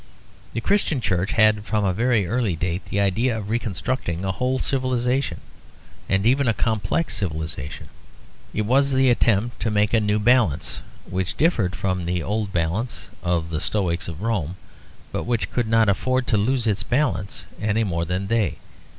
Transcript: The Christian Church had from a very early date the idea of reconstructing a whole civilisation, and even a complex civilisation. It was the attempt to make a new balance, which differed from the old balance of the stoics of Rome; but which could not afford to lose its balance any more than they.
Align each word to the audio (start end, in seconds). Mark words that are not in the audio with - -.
The 0.53 0.61
Christian 0.61 0.99
Church 0.99 1.33
had 1.33 1.63
from 1.63 1.85
a 1.85 1.93
very 1.93 2.25
early 2.25 2.55
date 2.55 2.83
the 2.85 2.99
idea 2.99 3.37
of 3.37 3.51
reconstructing 3.51 4.25
a 4.25 4.31
whole 4.31 4.57
civilisation, 4.57 5.41
and 6.09 6.25
even 6.25 6.47
a 6.47 6.55
complex 6.55 7.15
civilisation. 7.17 7.87
It 8.51 8.63
was 8.63 8.93
the 8.93 9.11
attempt 9.11 9.59
to 9.59 9.69
make 9.69 9.93
a 9.93 9.99
new 10.01 10.17
balance, 10.17 10.79
which 11.07 11.37
differed 11.37 11.75
from 11.75 12.05
the 12.05 12.23
old 12.23 12.51
balance 12.51 13.09
of 13.21 13.51
the 13.51 13.61
stoics 13.61 14.07
of 14.07 14.23
Rome; 14.23 14.55
but 15.11 15.25
which 15.25 15.51
could 15.51 15.67
not 15.67 15.87
afford 15.87 16.25
to 16.29 16.35
lose 16.37 16.65
its 16.65 16.81
balance 16.81 17.43
any 17.61 17.83
more 17.83 18.03
than 18.03 18.25
they. 18.25 18.57